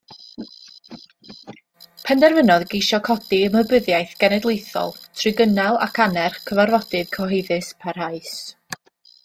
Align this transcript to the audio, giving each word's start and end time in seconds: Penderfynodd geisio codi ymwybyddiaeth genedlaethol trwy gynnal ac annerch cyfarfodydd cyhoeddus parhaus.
Penderfynodd 2.07 2.65
geisio 2.71 2.99
codi 3.09 3.41
ymwybyddiaeth 3.49 4.15
genedlaethol 4.25 4.97
trwy 5.05 5.35
gynnal 5.43 5.79
ac 5.87 6.01
annerch 6.07 6.41
cyfarfodydd 6.49 7.13
cyhoeddus 7.19 7.71
parhaus. 7.85 8.37